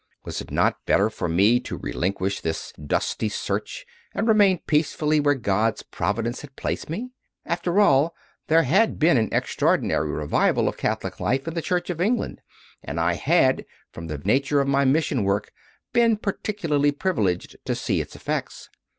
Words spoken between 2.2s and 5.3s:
this dusty search and remain peacefully